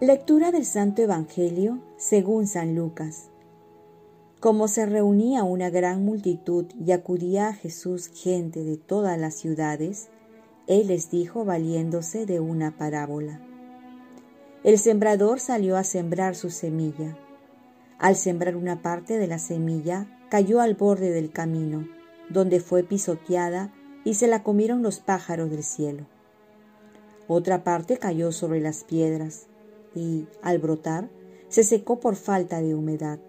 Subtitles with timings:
[0.00, 3.30] Lectura del Santo Evangelio según San Lucas.
[4.38, 10.06] Como se reunía una gran multitud y acudía a Jesús gente de todas las ciudades,
[10.68, 13.40] Él les dijo valiéndose de una parábola.
[14.62, 17.18] El sembrador salió a sembrar su semilla.
[17.98, 21.88] Al sembrar una parte de la semilla, cayó al borde del camino,
[22.30, 23.72] donde fue pisoteada
[24.04, 26.06] y se la comieron los pájaros del cielo.
[27.26, 29.47] Otra parte cayó sobre las piedras
[29.94, 31.10] y, al brotar,
[31.48, 33.20] se secó por falta de humedad.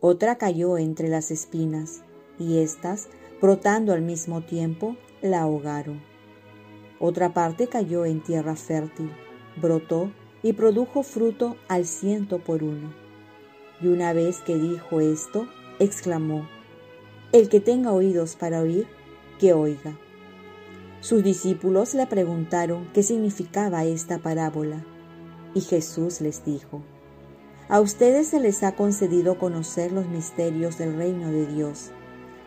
[0.00, 2.02] Otra cayó entre las espinas
[2.38, 3.08] y éstas,
[3.40, 6.02] brotando al mismo tiempo, la ahogaron.
[7.00, 9.10] Otra parte cayó en tierra fértil,
[9.60, 10.12] brotó
[10.42, 12.94] y produjo fruto al ciento por uno.
[13.80, 15.48] Y una vez que dijo esto,
[15.78, 16.48] exclamó,
[17.32, 18.86] El que tenga oídos para oír,
[19.38, 19.98] que oiga.
[21.00, 24.84] Sus discípulos le preguntaron qué significaba esta parábola.
[25.54, 26.82] Y Jesús les dijo,
[27.68, 31.92] A ustedes se les ha concedido conocer los misterios del reino de Dios.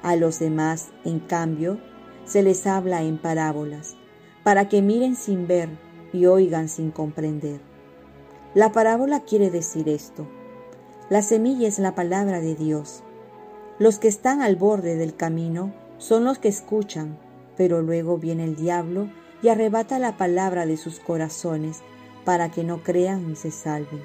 [0.03, 1.79] A los demás, en cambio,
[2.25, 3.95] se les habla en parábolas,
[4.43, 5.69] para que miren sin ver
[6.11, 7.61] y oigan sin comprender.
[8.53, 10.27] La parábola quiere decir esto.
[11.09, 13.03] La semilla es la palabra de Dios.
[13.79, 17.17] Los que están al borde del camino son los que escuchan,
[17.55, 19.09] pero luego viene el diablo
[19.41, 21.81] y arrebata la palabra de sus corazones
[22.27, 24.01] para que no crean ni se salven.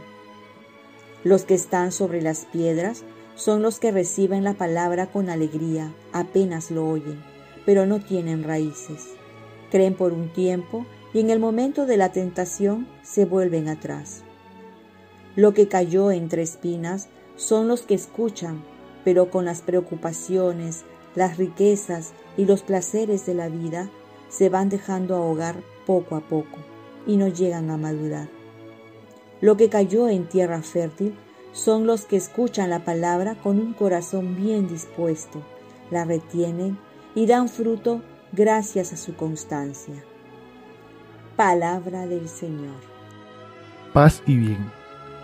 [1.24, 3.02] Los que están sobre las piedras
[3.34, 7.20] son los que reciben la palabra con alegría, apenas lo oyen,
[7.66, 9.08] pero no tienen raíces.
[9.72, 14.22] Creen por un tiempo y en el momento de la tentación se vuelven atrás.
[15.34, 18.62] Lo que cayó entre espinas son los que escuchan,
[19.02, 20.84] pero con las preocupaciones,
[21.16, 23.90] las riquezas y los placeres de la vida
[24.28, 25.56] se van dejando ahogar
[25.86, 26.71] poco a poco
[27.06, 28.28] y no llegan a madurar.
[29.41, 31.14] Lo que cayó en tierra fértil
[31.53, 35.42] son los que escuchan la palabra con un corazón bien dispuesto,
[35.91, 36.79] la retienen
[37.14, 38.02] y dan fruto
[38.33, 39.95] gracias a su constancia.
[41.36, 42.77] Palabra del Señor.
[43.92, 44.70] Paz y bien.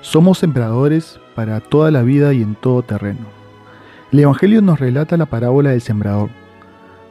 [0.00, 3.26] Somos sembradores para toda la vida y en todo terreno.
[4.12, 6.30] El Evangelio nos relata la parábola del sembrador,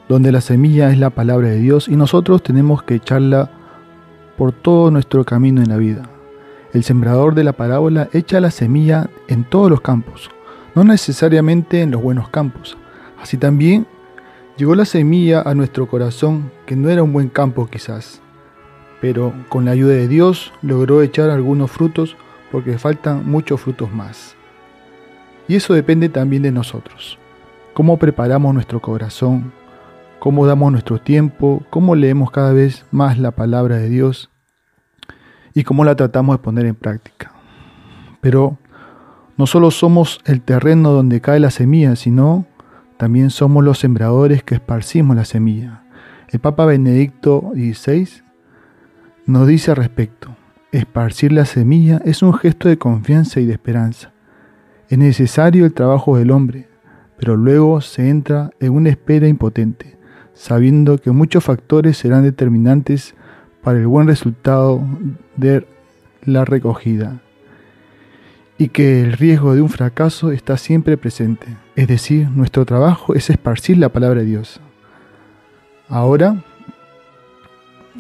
[0.08, 3.52] donde la semilla es la palabra de Dios y nosotros tenemos que echarla
[4.38, 6.10] por todo nuestro camino en la vida.
[6.74, 10.30] El sembrador de la parábola echa la semilla en todos los campos,
[10.76, 12.78] no necesariamente en los buenos campos.
[13.20, 13.88] Así también
[14.58, 18.22] llegó la semilla a nuestro corazón, que no era un buen campo quizás,
[19.02, 22.16] pero con la ayuda de Dios logró echar algunos frutos
[22.52, 24.36] porque faltan muchos frutos más.
[25.48, 27.18] Y eso depende también de nosotros.
[27.74, 29.52] Cómo preparamos nuestro corazón,
[30.20, 34.30] cómo damos nuestro tiempo, cómo leemos cada vez más la palabra de Dios
[35.54, 37.32] y cómo la tratamos de poner en práctica.
[38.22, 38.58] Pero
[39.38, 42.46] no solo somos el terreno donde cae la semilla, sino
[42.98, 45.84] también somos los sembradores que esparcimos la semilla.
[46.30, 48.10] El Papa Benedicto XVI
[49.26, 50.36] nos dice al respecto,
[50.72, 54.14] esparcir la semilla es un gesto de confianza y de esperanza.
[54.90, 56.68] Es necesario el trabajo del hombre,
[57.18, 59.97] pero luego se entra en una espera impotente
[60.38, 63.16] sabiendo que muchos factores serán determinantes
[63.64, 64.84] para el buen resultado
[65.36, 65.66] de
[66.24, 67.20] la recogida
[68.60, 71.48] y que el riesgo de un fracaso está siempre presente.
[71.76, 74.62] Es decir, nuestro trabajo es esparcir la palabra de Dios.
[75.90, 76.44] Ahora,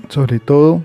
[0.09, 0.83] sobre todo,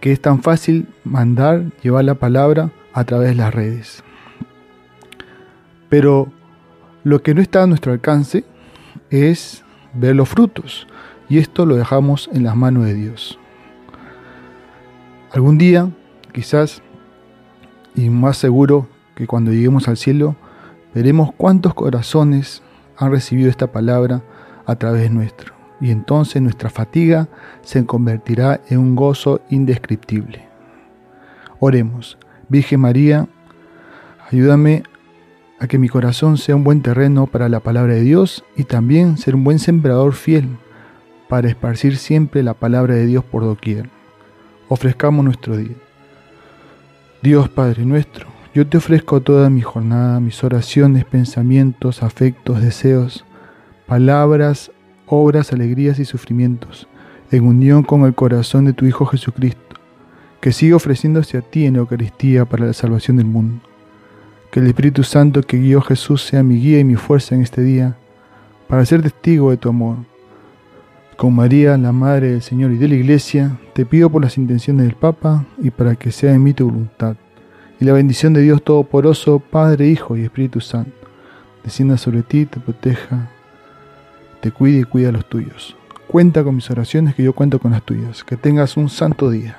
[0.00, 4.02] que es tan fácil mandar, llevar la palabra a través de las redes.
[5.88, 6.32] Pero
[7.04, 8.44] lo que no está a nuestro alcance
[9.10, 9.64] es
[9.94, 10.86] ver los frutos,
[11.28, 13.38] y esto lo dejamos en las manos de Dios.
[15.32, 15.90] Algún día,
[16.32, 16.82] quizás,
[17.94, 20.36] y más seguro que cuando lleguemos al cielo,
[20.94, 22.62] veremos cuántos corazones
[22.96, 24.22] han recibido esta palabra
[24.66, 27.28] a través nuestro, y entonces nuestra fatiga
[27.62, 30.48] se convertirá en un gozo indescriptible.
[31.58, 33.28] Oremos, Virgen María,
[34.30, 34.82] ayúdame
[35.60, 39.18] a que mi corazón sea un buen terreno para la palabra de Dios y también
[39.18, 40.48] ser un buen sembrador fiel
[41.28, 43.90] para esparcir siempre la palabra de Dios por doquier.
[44.68, 45.76] Ofrezcamos nuestro día.
[47.22, 53.26] Dios Padre nuestro, yo te ofrezco toda mi jornada, mis oraciones, pensamientos, afectos, deseos,
[53.86, 54.72] palabras,
[55.06, 56.88] obras, alegrías y sufrimientos,
[57.30, 59.76] en unión con el corazón de tu Hijo Jesucristo,
[60.40, 63.69] que sigue ofreciéndose a ti en Eucaristía para la salvación del mundo.
[64.50, 67.42] Que el Espíritu Santo que guió a Jesús sea mi guía y mi fuerza en
[67.42, 67.96] este día,
[68.68, 69.98] para ser testigo de tu amor.
[71.16, 74.86] Con María, la Madre del Señor y de la Iglesia, te pido por las intenciones
[74.86, 77.16] del Papa y para que sea en mí tu voluntad.
[77.78, 80.92] Y la bendición de Dios Todopoderoso, Padre, Hijo y Espíritu Santo,
[81.62, 83.30] descienda sobre ti, te proteja,
[84.40, 85.76] te cuide y cuida a los tuyos.
[86.10, 88.24] Cuenta con mis oraciones que yo cuento con las tuyas.
[88.24, 89.58] Que tengas un santo día.